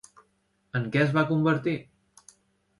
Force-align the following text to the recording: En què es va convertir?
En 0.79 0.87
què 0.95 1.03
es 1.05 1.13
va 1.19 1.27
convertir? 1.33 1.77